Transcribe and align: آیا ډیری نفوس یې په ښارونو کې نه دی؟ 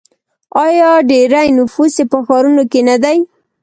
آیا 0.65 0.89
ډیری 1.09 1.49
نفوس 1.57 1.93
یې 1.99 2.05
په 2.11 2.17
ښارونو 2.25 2.63
کې 2.71 2.81
نه 2.89 2.95
دی؟ 3.03 3.17